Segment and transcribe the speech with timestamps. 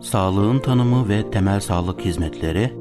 [0.00, 2.72] sağlığın tanımı ve temel sağlık hizmetleri,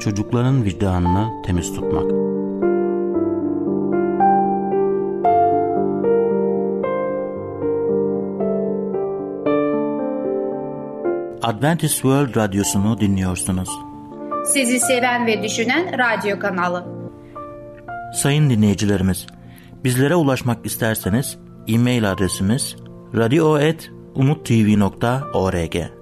[0.00, 2.12] çocukların vicdanını temiz tutmak.
[11.42, 13.68] Adventist World Radyosu'nu dinliyorsunuz.
[14.44, 16.84] Sizi seven ve düşünen radyo kanalı.
[18.14, 19.26] Sayın dinleyicilerimiz,
[19.84, 21.38] bizlere ulaşmak isterseniz
[21.68, 22.76] e-mail adresimiz
[23.14, 26.01] radio.umutv.org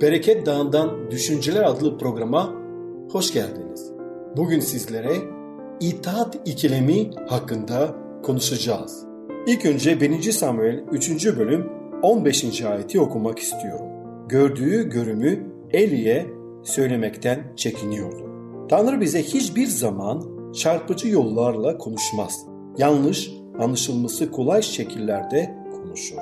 [0.00, 2.54] Bereket Dağı'ndan Düşünceler adlı programa
[3.10, 3.92] hoş geldiniz.
[4.36, 5.12] Bugün sizlere
[5.80, 9.04] itaat ikilemi hakkında konuşacağız.
[9.46, 10.32] İlk önce 1.
[10.32, 11.26] Samuel 3.
[11.26, 11.70] bölüm
[12.02, 12.62] 15.
[12.62, 13.86] ayeti okumak istiyorum.
[14.28, 16.26] Gördüğü görümü Eli'ye
[16.62, 18.30] söylemekten çekiniyordu.
[18.68, 22.46] Tanrı bize hiçbir zaman çarpıcı yollarla konuşmaz.
[22.78, 26.18] Yanlış, anlaşılması kolay şekillerde konuşur.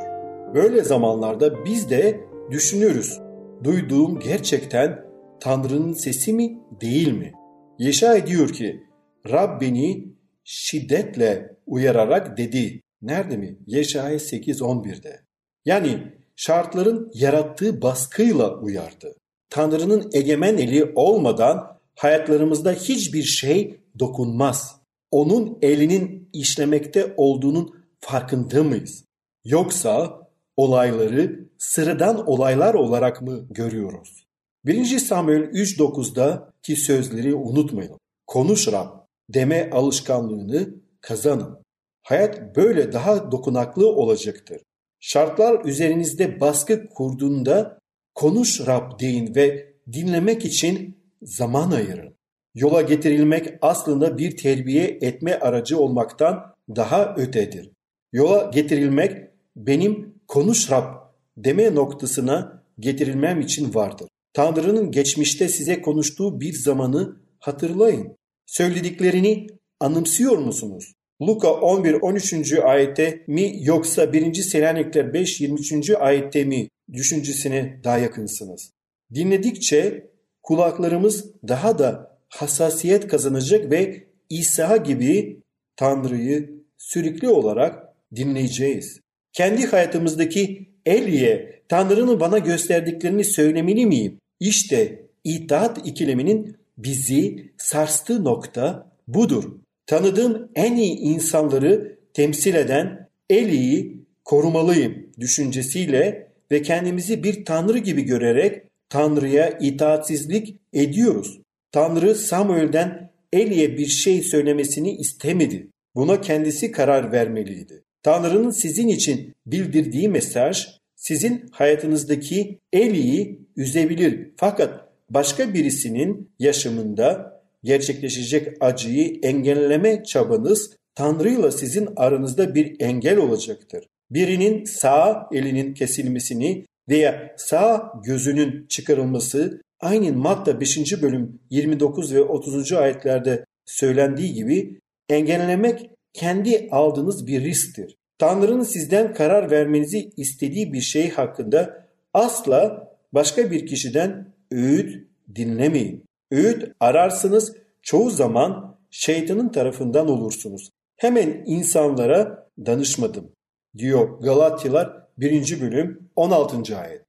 [0.54, 3.25] Böyle zamanlarda biz de düşünürüz.
[3.64, 5.04] Duyduğum gerçekten
[5.40, 7.32] Tanrı'nın sesi mi değil mi?
[7.78, 8.82] Yeşa ediyor ki
[9.30, 12.82] Rab beni şiddetle uyararak dedi.
[13.02, 13.58] Nerede mi?
[13.66, 15.20] Yeşaya 8.11'de.
[15.64, 19.14] Yani şartların yarattığı baskıyla uyardı.
[19.50, 24.80] Tanrı'nın egemen eli olmadan hayatlarımızda hiçbir şey dokunmaz.
[25.10, 29.04] Onun elinin işlemekte olduğunun farkında mıyız?
[29.44, 30.25] Yoksa
[30.56, 34.26] olayları sıradan olaylar olarak mı görüyoruz?
[34.64, 34.98] 1.
[34.98, 37.98] Samuel 3.9'da ki sözleri unutmayın.
[38.26, 38.88] Konuş Rab
[39.34, 41.58] deme alışkanlığını kazanın.
[42.02, 44.62] Hayat böyle daha dokunaklı olacaktır.
[45.00, 47.78] Şartlar üzerinizde baskı kurduğunda
[48.14, 52.14] konuş Rab deyin ve dinlemek için zaman ayırın.
[52.54, 57.70] Yola getirilmek aslında bir terbiye etme aracı olmaktan daha ötedir.
[58.12, 60.94] Yola getirilmek benim konuş Rab
[61.36, 64.08] deme noktasına getirilmem için vardır.
[64.32, 68.16] Tanrı'nın geçmişte size konuştuğu bir zamanı hatırlayın.
[68.46, 69.46] Söylediklerini
[69.80, 70.92] anımsıyor musunuz?
[71.22, 72.62] Luka 11-13.
[72.62, 74.34] ayette mi yoksa 1.
[74.34, 75.96] Selanikler 5-23.
[75.96, 78.70] ayette mi düşüncesine daha yakınsınız?
[79.14, 80.10] Dinledikçe
[80.42, 85.40] kulaklarımız daha da hassasiyet kazanacak ve İsa gibi
[85.76, 89.00] Tanrı'yı sürekli olarak dinleyeceğiz.
[89.36, 94.18] Kendi hayatımızdaki Eli'ye Tanrı'nın bana gösterdiklerini söylemeli miyim?
[94.40, 99.44] İşte itaat ikileminin bizi sarstığı nokta budur.
[99.86, 108.62] Tanıdığım en iyi insanları temsil eden Eli'yi korumalıyım düşüncesiyle ve kendimizi bir tanrı gibi görerek
[108.88, 111.40] Tanrı'ya itaatsizlik ediyoruz.
[111.72, 115.68] Tanrı Samuel'den Eli'ye bir şey söylemesini istemedi.
[115.94, 117.85] Buna kendisi karar vermeliydi.
[118.06, 124.30] Tanrı'nın sizin için bildirdiği mesaj sizin hayatınızdaki Eli'yi üzebilir.
[124.36, 133.86] Fakat başka birisinin yaşamında gerçekleşecek acıyı engelleme çabanız Tanrı'yla sizin aranızda bir engel olacaktır.
[134.10, 141.02] Birinin sağ elinin kesilmesini veya sağ gözünün çıkarılması aynı Matta 5.
[141.02, 142.72] bölüm 29 ve 30.
[142.72, 147.96] ayetlerde söylendiği gibi engellemek kendi aldığınız bir risktir.
[148.18, 156.04] Tanrı'nın sizden karar vermenizi istediği bir şey hakkında asla başka bir kişiden öğüt dinlemeyin.
[156.30, 160.70] Öğüt ararsınız çoğu zaman şeytanın tarafından olursunuz.
[160.96, 163.32] Hemen insanlara danışmadım
[163.78, 165.60] diyor Galatyalar 1.
[165.60, 166.78] bölüm 16.
[166.78, 167.02] ayet.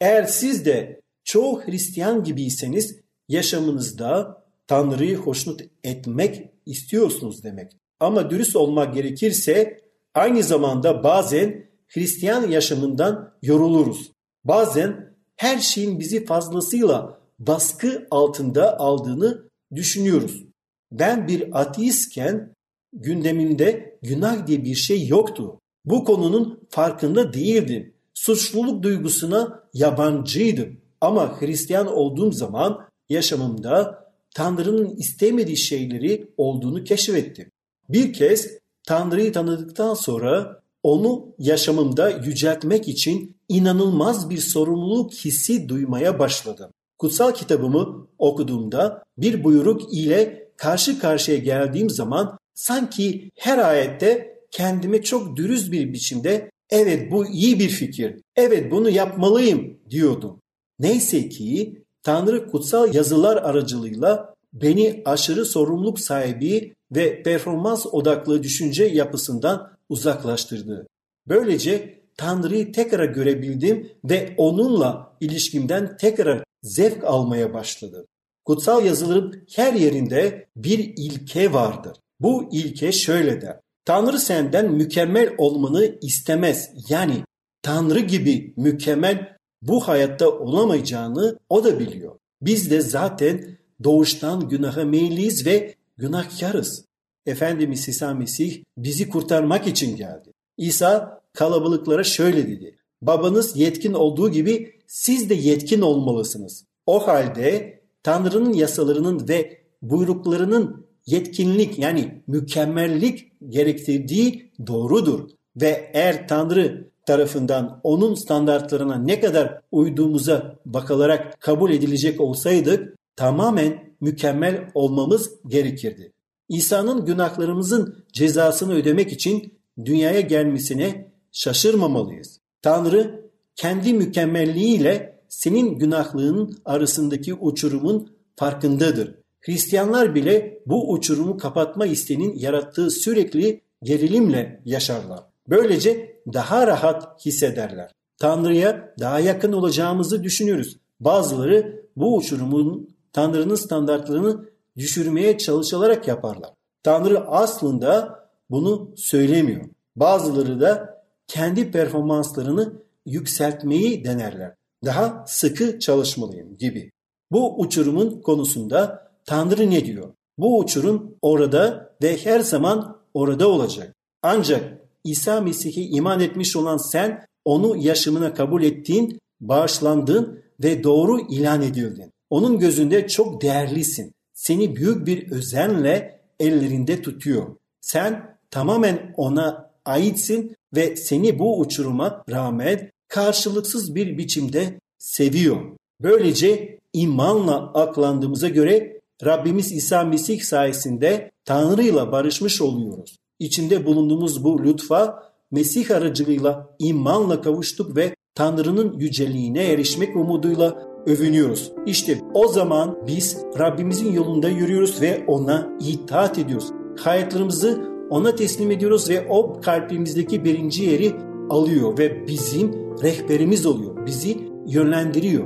[0.00, 7.81] Eğer siz de çoğu Hristiyan gibiyseniz yaşamınızda Tanrı'yı hoşnut etmek istiyorsunuz demek.
[8.02, 9.80] Ama dürüst olmak gerekirse
[10.14, 14.12] aynı zamanda bazen Hristiyan yaşamından yoruluruz.
[14.44, 19.42] Bazen her şeyin bizi fazlasıyla baskı altında aldığını
[19.74, 20.44] düşünüyoruz.
[20.92, 22.54] Ben bir ateistken
[22.92, 25.60] gündemimde günah diye bir şey yoktu.
[25.84, 27.94] Bu konunun farkında değildim.
[28.14, 30.80] Suçluluk duygusuna yabancıydım.
[31.00, 34.04] Ama Hristiyan olduğum zaman yaşamımda
[34.34, 37.51] Tanrı'nın istemediği şeyleri olduğunu keşfettim.
[37.92, 46.70] Bir kez Tanrı'yı tanıdıktan sonra onu yaşamımda yüceltmek için inanılmaz bir sorumluluk hissi duymaya başladım.
[46.98, 55.36] Kutsal kitabımı okuduğumda bir buyruk ile karşı karşıya geldiğim zaman sanki her ayette kendime çok
[55.36, 60.40] dürüst bir biçimde evet bu iyi bir fikir, evet bunu yapmalıyım diyordum.
[60.78, 69.72] Neyse ki Tanrı kutsal yazılar aracılığıyla beni aşırı sorumluluk sahibi ve performans odaklı düşünce yapısından
[69.88, 70.86] uzaklaştırdı.
[71.28, 78.06] Böylece Tanrı'yı tekrar görebildim ve onunla ilişkimden tekrar zevk almaya başladım.
[78.44, 81.96] Kutsal yazıların her yerinde bir ilke vardır.
[82.20, 83.60] Bu ilke şöyle der.
[83.84, 86.70] Tanrı senden mükemmel olmanı istemez.
[86.88, 87.14] Yani
[87.62, 92.18] Tanrı gibi mükemmel bu hayatta olamayacağını o da biliyor.
[92.42, 96.84] Biz de zaten doğuştan günaha meyilliyiz ve günahkarız.
[97.26, 100.32] Efendimiz İsa Mesih bizi kurtarmak için geldi.
[100.56, 102.76] İsa kalabalıklara şöyle dedi.
[103.02, 106.64] Babanız yetkin olduğu gibi siz de yetkin olmalısınız.
[106.86, 115.30] O halde Tanrı'nın yasalarının ve buyruklarının yetkinlik yani mükemmellik gerektirdiği doğrudur.
[115.56, 124.70] Ve eğer Tanrı tarafından onun standartlarına ne kadar uyduğumuza bakılarak kabul edilecek olsaydık tamamen mükemmel
[124.74, 126.12] olmamız gerekirdi.
[126.48, 132.40] İsa'nın günahlarımızın cezasını ödemek için dünyaya gelmesine şaşırmamalıyız.
[132.62, 139.14] Tanrı kendi mükemmelliğiyle senin günahlığın arasındaki uçurumun farkındadır.
[139.40, 145.20] Hristiyanlar bile bu uçurumu kapatma isteğinin yarattığı sürekli gerilimle yaşarlar.
[145.48, 147.90] Böylece daha rahat hissederler.
[148.18, 150.76] Tanrı'ya daha yakın olacağımızı düşünürüz.
[151.00, 156.50] Bazıları bu uçurumun Tanrı'nın standartlarını düşürmeye çalışılarak yaparlar.
[156.82, 158.20] Tanrı aslında
[158.50, 159.64] bunu söylemiyor.
[159.96, 164.54] Bazıları da kendi performanslarını yükseltmeyi denerler.
[164.84, 166.90] Daha sıkı çalışmalıyım gibi.
[167.32, 170.14] Bu uçurumun konusunda Tanrı ne diyor?
[170.38, 173.94] Bu uçurum orada ve her zaman orada olacak.
[174.22, 181.62] Ancak İsa Mesih'e iman etmiş olan sen onu yaşamına kabul ettiğin, bağışlandın ve doğru ilan
[181.62, 182.11] edildin.
[182.32, 184.14] Onun gözünde çok değerlisin.
[184.34, 187.56] Seni büyük bir özenle ellerinde tutuyor.
[187.80, 195.56] Sen tamamen ona aitsin ve seni bu uçuruma rağmen karşılıksız bir biçimde seviyor.
[196.02, 203.16] Böylece imanla aklandığımıza göre Rabbimiz İsa Mesih sayesinde Tanrı ile barışmış oluyoruz.
[203.38, 211.72] İçinde bulunduğumuz bu lütfa Mesih aracılığıyla imanla kavuştuk ve Tanrı'nın yüceliğine erişmek umuduyla övünüyoruz.
[211.86, 216.72] İşte o zaman biz Rabbimizin yolunda yürüyoruz ve ona itaat ediyoruz.
[216.98, 221.12] Hayatlarımızı ona teslim ediyoruz ve o kalbimizdeki birinci yeri
[221.50, 222.72] alıyor ve bizim
[223.02, 224.06] rehberimiz oluyor.
[224.06, 225.44] Bizi yönlendiriyor.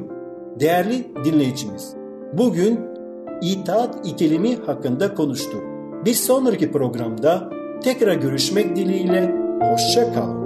[0.60, 1.94] Değerli dinleyicimiz,
[2.32, 2.80] bugün
[3.42, 5.62] itaat ikilemi hakkında konuştuk.
[6.04, 7.50] Bir sonraki programda
[7.82, 10.45] tekrar görüşmek dileğiyle hoşça kalın.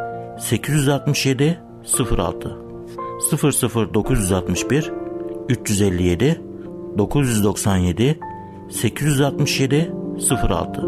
[0.41, 1.59] 867
[2.17, 2.57] 06
[3.93, 4.91] 00961
[5.49, 6.41] 357
[6.97, 8.19] 997
[8.69, 9.91] 867
[10.49, 10.81] 06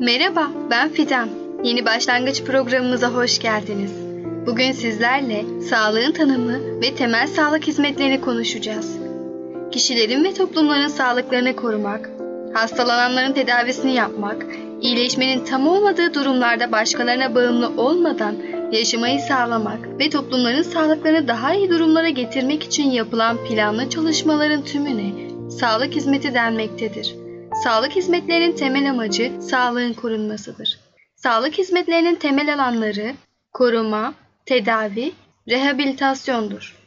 [0.00, 1.28] Merhaba, ben Fidan.
[1.64, 3.92] Yeni başlangıç programımıza hoş geldiniz.
[4.46, 9.03] Bugün sizlerle sağlığın tanımı ve temel sağlık hizmetlerini konuşacağız.
[9.74, 12.10] Kişilerin ve toplumların sağlıklarını korumak,
[12.54, 14.46] hastalananların tedavisini yapmak,
[14.80, 18.36] iyileşmenin tam olmadığı durumlarda başkalarına bağımlı olmadan
[18.72, 25.94] yaşamayı sağlamak ve toplumların sağlıklarını daha iyi durumlara getirmek için yapılan planlı çalışmaların tümüne sağlık
[25.94, 27.14] hizmeti denmektedir.
[27.64, 30.78] Sağlık hizmetlerinin temel amacı sağlığın korunmasıdır.
[31.16, 33.14] Sağlık hizmetlerinin temel alanları
[33.52, 34.14] koruma,
[34.46, 35.12] tedavi,
[35.48, 36.83] rehabilitasyondur.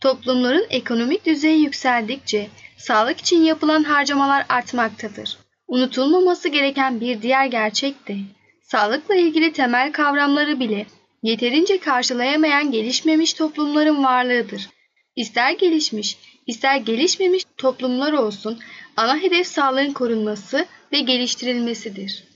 [0.00, 5.38] Toplumların ekonomik düzeyi yükseldikçe sağlık için yapılan harcamalar artmaktadır.
[5.68, 8.16] Unutulmaması gereken bir diğer gerçek de
[8.62, 10.86] sağlıkla ilgili temel kavramları bile
[11.22, 14.68] yeterince karşılayamayan gelişmemiş toplumların varlığıdır.
[15.16, 16.16] İster gelişmiş,
[16.46, 18.58] ister gelişmemiş toplumlar olsun,
[18.96, 22.29] ana hedef sağlığın korunması ve geliştirilmesidir.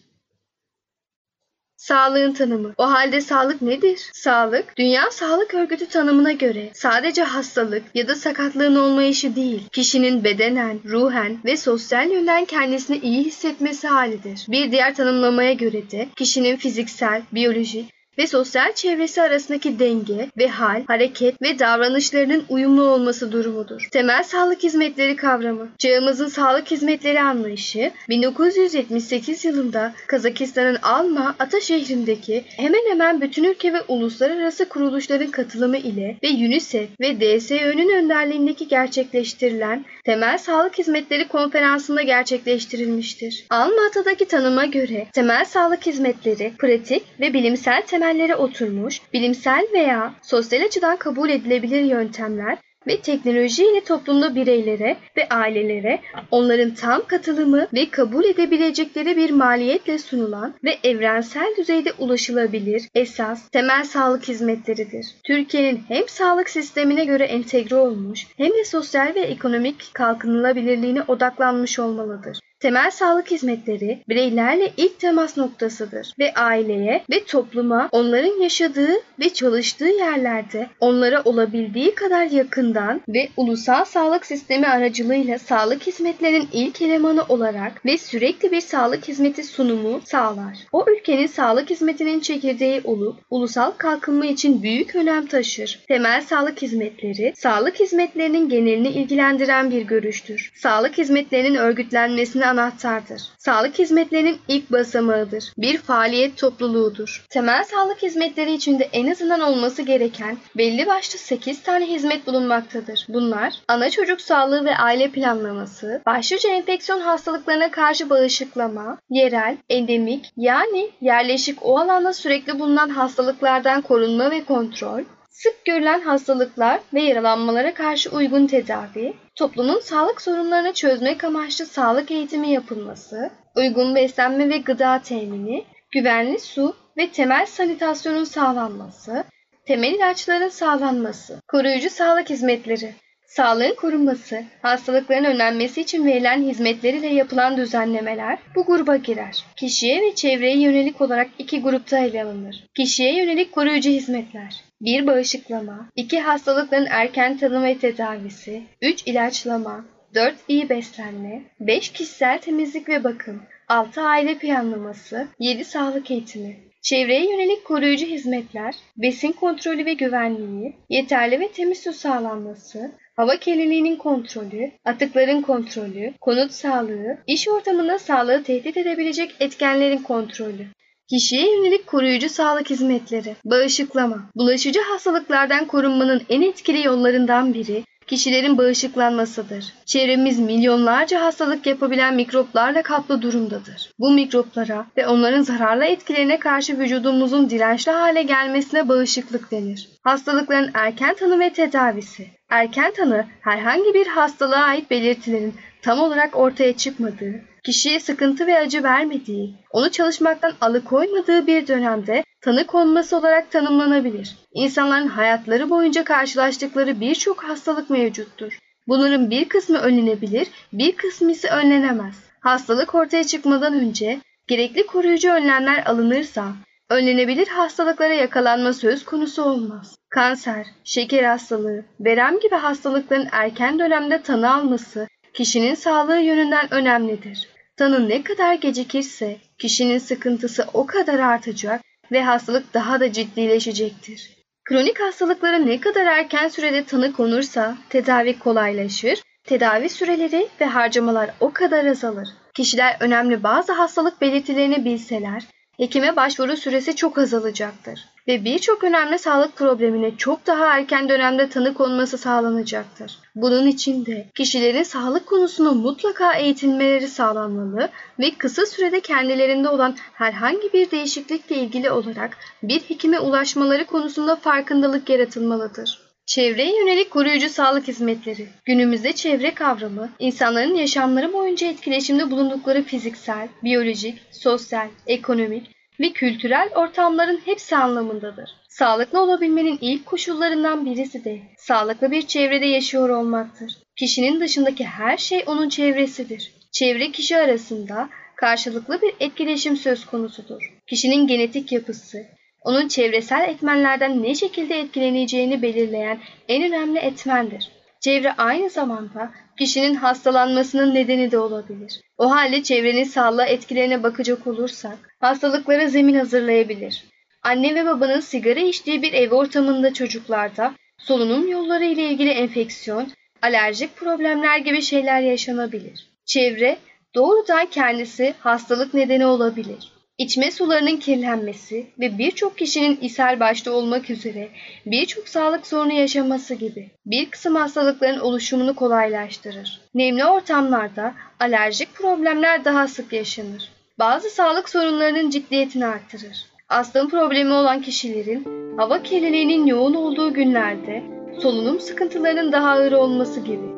[1.85, 2.75] Sağlığın tanımı.
[2.79, 4.11] O halde sağlık nedir?
[4.13, 10.81] Sağlık, Dünya Sağlık Örgütü tanımına göre sadece hastalık ya da sakatlığın olmayışı değil, kişinin bedenen,
[10.85, 14.47] ruhen ve sosyal yönden kendisini iyi hissetmesi halidir.
[14.49, 20.85] Bir diğer tanımlamaya göre de kişinin fiziksel, biyolojik ve sosyal çevresi arasındaki denge ve hal,
[20.87, 23.89] hareket ve davranışlarının uyumlu olması durumudur.
[23.93, 25.69] Temel sağlık hizmetleri kavramı.
[25.79, 33.83] Çağımızın sağlık hizmetleri anlayışı 1978 yılında Kazakistan'ın Alma Ata şehrindeki hemen hemen bütün ülke ve
[33.89, 43.47] uluslararası kuruluşların katılımı ile ve UNICEF ve DSÖ'nün önderliğindeki gerçekleştirilen Temel Sağlık Hizmetleri Konferansı'nda gerçekleştirilmiştir.
[43.51, 50.15] Alma Ata'daki tanıma göre temel sağlık hizmetleri pratik ve bilimsel temel temellere oturmuş, bilimsel veya
[50.23, 56.01] sosyal açıdan kabul edilebilir yöntemler ve teknoloji ile toplumda bireylere ve ailelere
[56.31, 63.85] onların tam katılımı ve kabul edebilecekleri bir maliyetle sunulan ve evrensel düzeyde ulaşılabilir esas temel
[63.85, 65.07] sağlık hizmetleridir.
[65.25, 72.39] Türkiye'nin hem sağlık sistemine göre entegre olmuş hem de sosyal ve ekonomik kalkınılabilirliğine odaklanmış olmalıdır.
[72.65, 79.89] Temel sağlık hizmetleri bireylerle ilk temas noktasıdır ve aileye ve topluma onların yaşadığı ve çalıştığı
[79.89, 87.87] yerlerde onlara olabildiği kadar yakından ve ulusal sağlık sistemi aracılığıyla sağlık hizmetlerinin ilk elemanı olarak
[87.87, 90.59] ve sürekli bir sağlık hizmeti sunumu sağlar.
[90.73, 95.81] O ülkenin sağlık hizmetinin çekirdeği olup ulusal kalkınma için büyük önem taşır.
[95.89, 100.53] Temel sağlık hizmetleri, sağlık hizmetlerinin genelini ilgilendiren bir görüştür.
[100.55, 103.23] Sağlık hizmetlerinin örgütlenmesine anahtardır.
[103.39, 105.53] Sağlık hizmetlerinin ilk basamağıdır.
[105.59, 107.27] Bir faaliyet topluluğudur.
[107.31, 113.07] Temel sağlık hizmetleri içinde en azından olması gereken belli başlı 8 tane hizmet bulunmaktadır.
[113.09, 120.91] Bunlar ana çocuk sağlığı ve aile planlaması, başlıca enfeksiyon hastalıklarına karşı bağışıklama, yerel, endemik yani
[121.01, 125.03] yerleşik o alanda sürekli bulunan hastalıklardan korunma ve kontrol,
[125.35, 132.53] sık görülen hastalıklar ve yaralanmalara karşı uygun tedavi, toplumun sağlık sorunlarını çözmek amaçlı sağlık eğitimi
[132.53, 139.25] yapılması, uygun beslenme ve gıda temini, güvenli su ve temel sanitasyonun sağlanması,
[139.67, 142.95] temel ilaçların sağlanması, koruyucu sağlık hizmetleri,
[143.27, 149.45] Sağlığın korunması, hastalıkların önlenmesi için verilen hizmetler ile yapılan düzenlemeler bu gruba girer.
[149.57, 152.65] Kişiye ve çevreye yönelik olarak iki grupta ele alınır.
[152.77, 154.65] Kişiye yönelik koruyucu hizmetler.
[154.85, 155.07] 1.
[155.07, 156.21] Bağışıklama 2.
[156.21, 159.03] Hastalıkların erken tanı ve tedavisi 3.
[159.07, 160.35] ilaçlama 4.
[160.49, 161.89] iyi beslenme 5.
[161.89, 164.03] Kişisel temizlik ve bakım 6.
[164.03, 165.65] Aile planlaması 7.
[165.65, 172.93] Sağlık eğitimi Çevreye yönelik koruyucu hizmetler, besin kontrolü ve güvenliği, yeterli ve temiz su sağlanması,
[173.17, 180.67] hava kirliliğinin kontrolü, atıkların kontrolü, konut sağlığı, iş ortamında sağlığı tehdit edebilecek etkenlerin kontrolü.
[181.11, 189.65] Kişiye yönelik koruyucu sağlık hizmetleri, bağışıklama, bulaşıcı hastalıklardan korunmanın en etkili yollarından biri kişilerin bağışıklanmasıdır.
[189.87, 193.91] Çevremiz milyonlarca hastalık yapabilen mikroplarla kaplı durumdadır.
[193.99, 199.89] Bu mikroplara ve onların zararlı etkilerine karşı vücudumuzun dirençli hale gelmesine bağışıklık denir.
[200.03, 202.27] Hastalıkların erken tanı ve tedavisi.
[202.51, 208.83] Erken tanı herhangi bir hastalığa ait belirtilerin tam olarak ortaya çıkmadığı, kişiye sıkıntı ve acı
[208.83, 214.37] vermediği, onu çalışmaktan alıkoymadığı bir dönemde tanı konması olarak tanımlanabilir.
[214.53, 218.59] İnsanların hayatları boyunca karşılaştıkları birçok hastalık mevcuttur.
[218.89, 222.15] Bunların bir kısmı önlenebilir, bir kısmı ise önlenemez.
[222.41, 226.53] Hastalık ortaya çıkmadan önce gerekli koruyucu önlemler alınırsa
[226.91, 229.97] önlenebilir hastalıklara yakalanma söz konusu olmaz.
[230.11, 237.54] Kanser, şeker hastalığı, verem gibi hastalıkların erken dönemde tanı alması kişinin sağlığı yönünden önemlidir.
[237.77, 241.81] Tanı ne kadar gecikirse kişinin sıkıntısı o kadar artacak
[242.13, 244.31] ve hastalık daha da ciddileşecektir.
[244.65, 251.53] Kronik hastalıklara ne kadar erken sürede tanı konursa tedavi kolaylaşır, tedavi süreleri ve harcamalar o
[251.53, 252.29] kadar azalır.
[252.55, 255.43] Kişiler önemli bazı hastalık belirtilerini bilseler,
[255.77, 258.14] hekime başvuru süresi çok azalacaktır.
[258.29, 263.19] Ve birçok önemli sağlık problemine çok daha erken dönemde tanı konması sağlanacaktır.
[263.35, 267.89] Bunun için de kişilerin sağlık konusunda mutlaka eğitilmeleri sağlanmalı
[268.19, 275.11] ve kısa sürede kendilerinde olan herhangi bir değişiklikle ilgili olarak bir hekime ulaşmaları konusunda farkındalık
[275.11, 276.05] yaratılmalıdır.
[276.27, 278.49] Çevreye yönelik koruyucu sağlık hizmetleri.
[278.65, 287.41] Günümüzde çevre kavramı, insanların yaşamları boyunca etkileşimde bulundukları fiziksel, biyolojik, sosyal, ekonomik ve kültürel ortamların
[287.45, 288.51] hepsi anlamındadır.
[288.69, 293.73] Sağlıklı olabilmenin ilk koşullarından birisi de sağlıklı bir çevrede yaşıyor olmaktır.
[293.97, 296.53] Kişinin dışındaki her şey onun çevresidir.
[296.73, 300.73] Çevre kişi arasında karşılıklı bir etkileşim söz konusudur.
[300.87, 302.27] Kişinin genetik yapısı,
[302.61, 307.71] onun çevresel etmenlerden ne şekilde etkileneceğini belirleyen en önemli etmendir.
[308.01, 312.01] Çevre aynı zamanda kişinin hastalanmasının nedeni de olabilir.
[312.19, 317.05] O halde çevrenin sağlığa etkilerine bakacak olursak hastalıklara zemin hazırlayabilir.
[317.43, 323.97] Anne ve babanın sigara içtiği bir ev ortamında çocuklarda solunum yolları ile ilgili enfeksiyon, alerjik
[323.97, 326.11] problemler gibi şeyler yaşanabilir.
[326.27, 326.79] Çevre
[327.15, 329.94] doğrudan kendisi hastalık nedeni olabilir.
[330.19, 334.49] İçme sularının kirlenmesi ve birçok kişinin ishal başta olmak üzere
[334.87, 339.81] birçok sağlık sorunu yaşaması gibi bir kısım hastalıkların oluşumunu kolaylaştırır.
[339.95, 343.69] Nemli ortamlarda alerjik problemler daha sık yaşanır.
[343.99, 346.45] Bazı sağlık sorunlarının ciddiyetini artırır.
[346.69, 351.03] Astım problemi olan kişilerin hava kirliliğinin yoğun olduğu günlerde
[351.43, 353.74] solunum sıkıntılarının daha ağır olması gibi.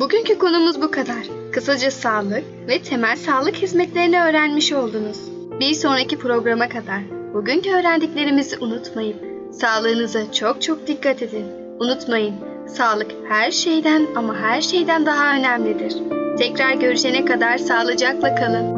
[0.00, 1.26] Bugünkü konumuz bu kadar.
[1.52, 5.18] Kısaca sağlık ve temel sağlık hizmetlerini öğrenmiş oldunuz.
[5.60, 7.00] Bir sonraki programa kadar
[7.34, 9.16] bugünkü öğrendiklerimizi unutmayın.
[9.52, 11.46] Sağlığınıza çok çok dikkat edin.
[11.78, 12.34] Unutmayın,
[12.66, 15.94] sağlık her şeyden ama her şeyden daha önemlidir.
[16.38, 18.77] Tekrar görüşene kadar sağlıcakla kalın.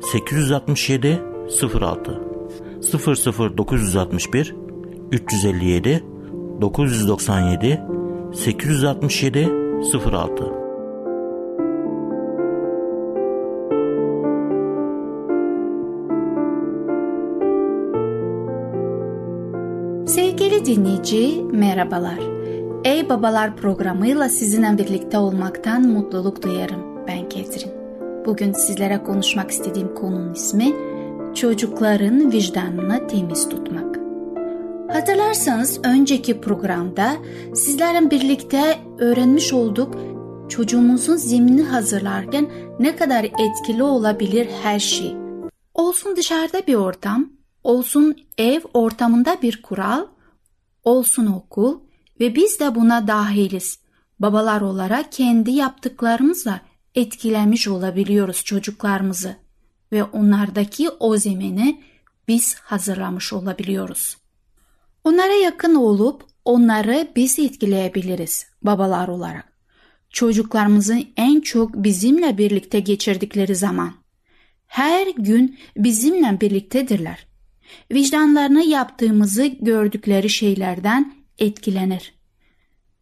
[0.00, 2.28] 867 06
[2.80, 4.54] 00 961
[5.10, 6.04] 357
[6.60, 7.80] 997
[8.32, 9.48] 867
[9.82, 10.58] 06
[20.06, 22.18] Sevgili dinleyici merhabalar.
[22.84, 27.06] Ey Babalar programıyla sizinle birlikte olmaktan mutluluk duyarım.
[27.06, 27.77] Ben Ketrin.
[28.28, 30.74] Bugün sizlere konuşmak istediğim konunun ismi
[31.34, 33.98] çocukların vicdanını temiz tutmak.
[34.92, 37.16] Hatırlarsanız önceki programda
[37.54, 39.94] sizlerle birlikte öğrenmiş olduk
[40.48, 42.48] çocuğumuzun zeminini hazırlarken
[42.80, 45.16] ne kadar etkili olabilir her şey.
[45.74, 47.30] Olsun dışarıda bir ortam,
[47.64, 50.06] olsun ev ortamında bir kural,
[50.84, 51.80] olsun okul
[52.20, 53.78] ve biz de buna dahiliz.
[54.20, 56.67] Babalar olarak kendi yaptıklarımızla
[56.98, 59.36] etkilemiş olabiliyoruz çocuklarımızı
[59.92, 61.80] ve onlardaki o zemini
[62.28, 64.16] biz hazırlamış olabiliyoruz.
[65.04, 69.52] Onlara yakın olup onları biz etkileyebiliriz babalar olarak.
[70.10, 73.92] Çocuklarımızın en çok bizimle birlikte geçirdikleri zaman.
[74.66, 77.26] Her gün bizimle birliktedirler.
[77.92, 82.14] Vicdanlarını yaptığımızı gördükleri şeylerden etkilenir.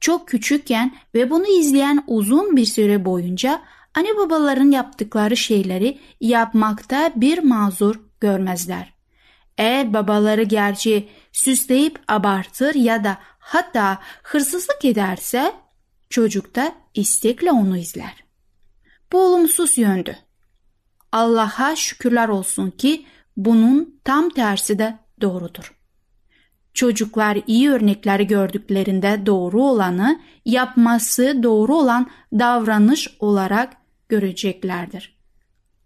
[0.00, 3.62] Çok küçükken ve bunu izleyen uzun bir süre boyunca
[3.96, 8.94] anne babaların yaptıkları şeyleri yapmakta bir mazur görmezler.
[9.58, 15.52] Eğer babaları gerçi süsleyip abartır ya da hatta hırsızlık ederse
[16.10, 18.24] çocuk da istekle onu izler.
[19.12, 20.16] Bu olumsuz yöndü.
[21.12, 23.06] Allah'a şükürler olsun ki
[23.36, 25.76] bunun tam tersi de doğrudur.
[26.74, 35.16] Çocuklar iyi örnekleri gördüklerinde doğru olanı yapması doğru olan davranış olarak göreceklerdir.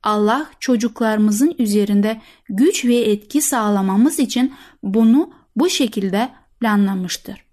[0.03, 6.29] Allah çocuklarımızın üzerinde güç ve etki sağlamamız için bunu bu şekilde
[6.61, 7.45] planlamıştır.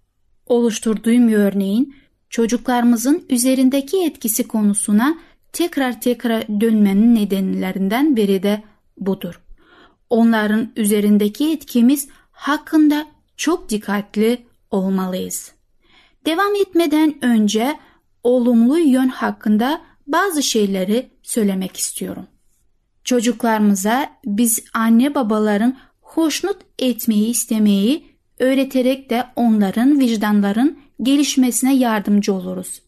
[0.45, 1.95] Oluşturduğum örneğin
[2.30, 5.17] çocuklarımızın üzerindeki etkisi konusuna
[5.53, 8.63] tekrar tekrar dönmenin nedenlerinden biri de
[8.97, 9.41] budur.
[10.10, 13.06] Onların üzerindeki etkimiz hakkında
[13.38, 15.51] çok dikkatli olmalıyız.
[16.25, 17.80] Devam etmeden önce
[18.23, 22.27] olumlu yön hakkında bazı şeyleri söylemek istiyorum.
[23.03, 28.05] Çocuklarımıza biz anne babaların hoşnut etmeyi istemeyi
[28.39, 32.81] öğreterek de onların vicdanların gelişmesine yardımcı oluruz.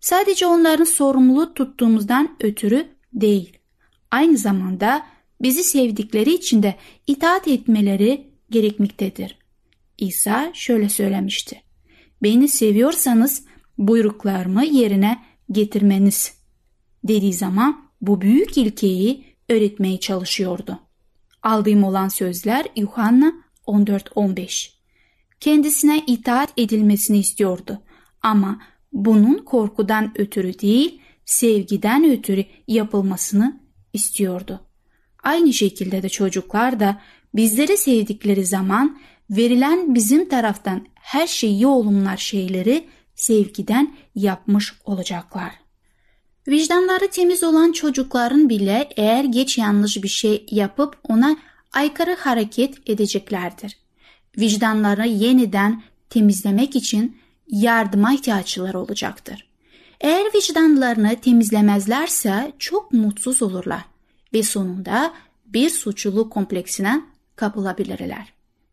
[0.00, 3.58] Sadece onların sorumlu tuttuğumuzdan ötürü değil.
[4.10, 5.06] Aynı zamanda
[5.42, 6.74] bizi sevdikleri için de
[7.06, 9.38] itaat etmeleri gerekmektedir.
[9.98, 11.62] İsa şöyle söylemişti.
[12.22, 13.44] Beni seviyorsanız
[13.78, 15.18] buyruklarımı yerine
[15.50, 16.35] getirmeniz
[17.08, 20.78] dediği zaman bu büyük ilkeyi öğretmeye çalışıyordu.
[21.42, 23.32] Aldığım olan sözler Yuhanna
[23.66, 24.70] 14-15.
[25.40, 27.82] Kendisine itaat edilmesini istiyordu
[28.22, 33.60] ama bunun korkudan ötürü değil, sevgiden ötürü yapılmasını
[33.92, 34.60] istiyordu.
[35.22, 37.00] Aynı şekilde de çocuklar da
[37.34, 38.98] bizleri sevdikleri zaman
[39.30, 45.65] verilen bizim taraftan her şeyi olumlar şeyleri sevgiden yapmış olacaklar.
[46.48, 51.36] Vicdanları temiz olan çocukların bile eğer geç yanlış bir şey yapıp ona
[51.72, 53.76] aykırı hareket edeceklerdir.
[54.38, 57.16] Vicdanları yeniden temizlemek için
[57.48, 59.46] yardıma ihtiyaçları olacaktır.
[60.00, 63.84] Eğer vicdanlarını temizlemezlerse çok mutsuz olurlar
[64.32, 65.12] ve sonunda
[65.46, 67.00] bir suçluluk kompleksine
[67.36, 68.32] kapılabilirler.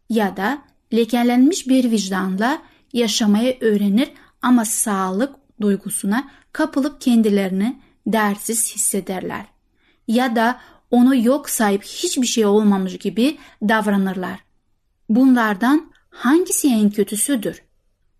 [0.09, 0.61] Ya da
[0.93, 2.61] lekelenmiş bir vicdanla
[2.93, 9.45] yaşamayı öğrenir ama sağlık duygusuna kapılıp kendilerini değersiz hissederler.
[10.07, 10.59] Ya da
[10.91, 14.39] onu yok sayıp hiçbir şey olmamış gibi davranırlar.
[15.09, 17.63] Bunlardan hangisi en kötüsüdür?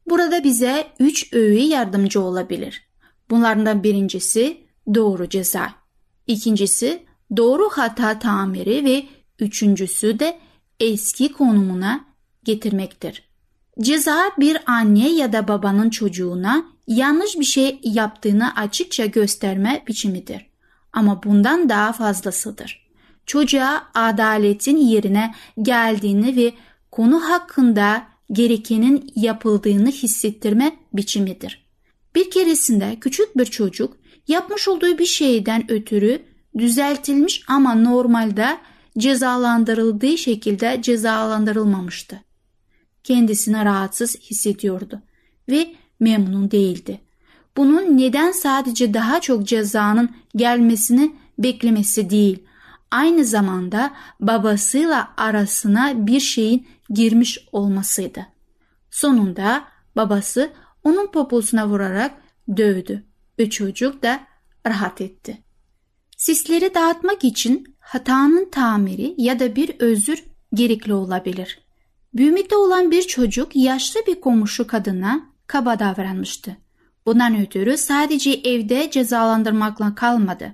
[0.10, 2.88] Burada bize üç öğe yardımcı olabilir.
[3.30, 4.58] Bunlardan birincisi
[4.94, 5.74] doğru ceza.
[6.28, 7.06] İkincisi
[7.38, 9.06] doğru hata tamiri ve
[9.40, 10.40] üçüncüsü de
[10.80, 12.06] eski konumuna
[12.44, 13.24] getirmektir.
[13.82, 20.46] Ceza bir anne ya da babanın çocuğuna yanlış bir şey yaptığını açıkça gösterme biçimidir.
[20.94, 22.90] Ama bundan daha fazlasıdır.
[23.26, 26.54] Çocuğa adaletin yerine geldiğini ve
[26.92, 31.66] konu hakkında gerekenin yapıldığını hissettirme biçimidir.
[32.16, 36.22] Bir keresinde küçük bir çocuk yapmış olduğu bir şeyden ötürü
[36.58, 38.58] düzeltilmiş ama normalde
[38.98, 42.33] cezalandırıldığı şekilde cezalandırılmamıştı.
[43.04, 45.02] Kendisini rahatsız hissediyordu
[45.50, 47.02] ve memnun değildi.
[47.58, 52.44] Bunun neden sadece daha çok cezanın gelmesini beklemesi değil,
[52.92, 58.26] aynı zamanda babasıyla arasına bir şeyin girmiş olmasıydı.
[58.92, 59.64] Sonunda
[59.96, 60.52] babası
[60.84, 62.12] onun poposuna vurarak
[62.58, 63.04] dövdü
[63.40, 64.20] ve çocuk da
[64.68, 65.44] rahat etti.
[66.18, 71.63] Sisleri dağıtmak için hatanın tamiri ya da bir özür gerekli olabilir.
[72.14, 76.58] Büyümekte olan bir çocuk yaşlı bir komşu kadına kaba davranmıştı.
[77.06, 80.54] Bundan ötürü sadece evde cezalandırmakla kalmadı.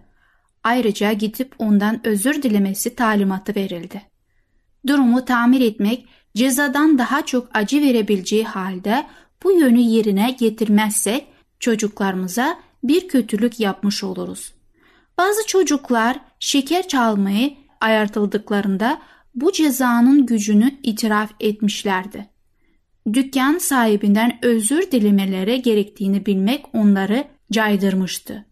[0.64, 4.02] Ayrıca gidip ondan özür dilemesi talimatı verildi.
[4.88, 9.06] Durumu tamir etmek cezadan daha çok acı verebileceği halde
[9.44, 11.28] bu yönü yerine getirmezsek
[11.60, 14.54] çocuklarımıza bir kötülük yapmış oluruz.
[15.18, 19.02] Bazı çocuklar şeker çalmayı ayartıldıklarında
[19.42, 22.30] bu cezanın gücünü itiraf etmişlerdi.
[23.14, 28.46] Dükkan sahibinden özür dilemeleri gerektiğini bilmek onları caydırmıştı.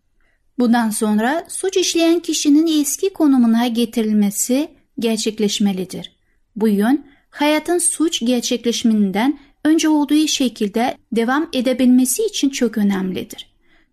[0.59, 4.67] Bundan sonra suç işleyen kişinin eski konumuna getirilmesi
[4.99, 6.11] gerçekleşmelidir.
[6.55, 13.47] Bu yön hayatın suç gerçekleşiminden önce olduğu şekilde devam edebilmesi için çok önemlidir.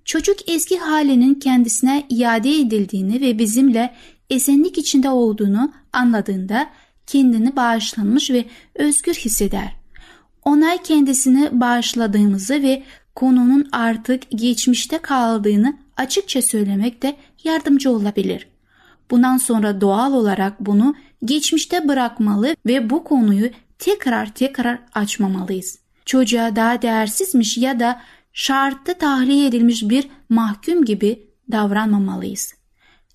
[0.04, 3.94] Çocuk eski halinin kendisine iade edildiğini ve bizimle
[4.30, 6.70] esenlik içinde olduğunu anladığında
[7.06, 9.76] kendini bağışlanmış ve özgür hisseder.
[10.44, 12.82] Ona kendisini bağışladığımızı ve
[13.14, 18.48] konunun artık geçmişte kaldığını açıkça söylemek de yardımcı olabilir.
[19.10, 25.78] Bundan sonra doğal olarak bunu geçmişte bırakmalı ve bu konuyu tekrar tekrar açmamalıyız.
[26.04, 28.00] Çocuğa daha değersizmiş ya da
[28.32, 32.54] şartlı tahliye edilmiş bir mahkum gibi davranmamalıyız.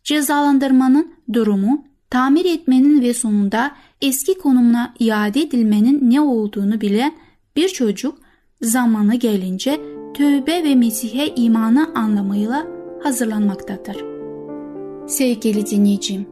[0.04, 7.16] Cezalandırmanın durumu, tamir etmenin ve sonunda eski konumuna iade edilmenin ne olduğunu bilen
[7.56, 8.18] bir çocuk
[8.62, 9.80] zamanı gelince
[10.14, 12.68] tövbe ve Mesih'e imanı anlamıyla
[13.04, 14.06] hazırlanmaktadır.
[15.08, 16.28] Sevgili dinleyicim,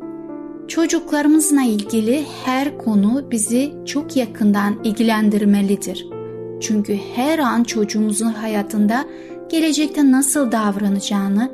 [0.67, 6.07] çocuklarımızla ilgili her konu bizi çok yakından ilgilendirmelidir.
[6.61, 9.05] Çünkü her an çocuğumuzun hayatında
[9.49, 11.51] gelecekte nasıl davranacağını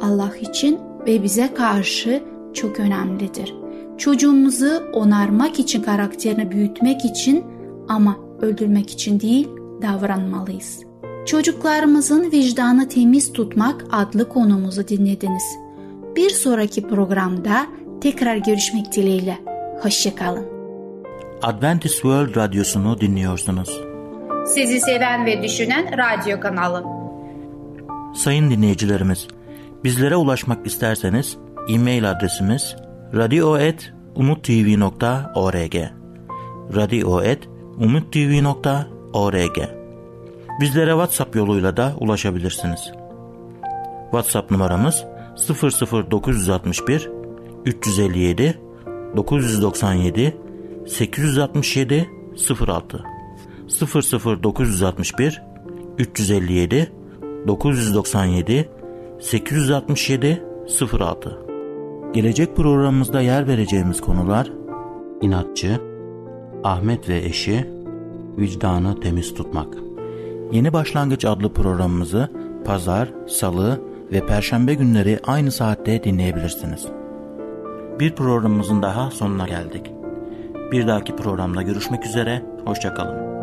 [0.00, 2.22] Allah için ve bize karşı
[2.54, 3.65] çok önemlidir.
[3.98, 7.44] Çocuğumuzu onarmak için, karakterini büyütmek için
[7.88, 9.48] ama öldürmek için değil
[9.82, 10.80] davranmalıyız.
[11.26, 15.44] Çocuklarımızın vicdanı temiz tutmak adlı konumuzu dinlediniz.
[16.16, 17.66] Bir sonraki programda
[18.00, 19.38] tekrar görüşmek dileğiyle.
[19.82, 20.46] Hoşçakalın.
[21.42, 23.80] Adventist World Radyosu'nu dinliyorsunuz.
[24.46, 26.84] Sizi seven ve düşünen radyo kanalı.
[28.14, 29.28] Sayın dinleyicilerimiz,
[29.84, 31.36] bizlere ulaşmak isterseniz
[31.68, 32.76] e-mail adresimiz
[33.16, 35.76] radio.umutv.org
[36.74, 39.58] radio.umutv.org
[40.60, 42.80] Bizlere WhatsApp yoluyla da ulaşabilirsiniz.
[44.10, 45.04] WhatsApp numaramız
[46.10, 47.10] 00961
[47.64, 48.60] 357
[49.16, 50.36] 997
[50.86, 52.08] 867
[52.68, 52.98] 06
[54.42, 55.42] 00961
[55.98, 56.92] 357
[57.46, 58.68] 997
[59.20, 61.45] 867 06
[62.12, 64.52] Gelecek programımızda yer vereceğimiz konular
[65.20, 65.80] inatçı,
[66.64, 67.70] Ahmet ve eşi,
[68.38, 69.76] vicdanı temiz tutmak.
[70.52, 72.28] Yeni Başlangıç adlı programımızı
[72.64, 73.80] pazar, salı
[74.12, 76.86] ve perşembe günleri aynı saatte dinleyebilirsiniz.
[78.00, 79.92] Bir programımızın daha sonuna geldik.
[80.72, 83.35] Bir dahaki programda görüşmek üzere, hoşçakalın.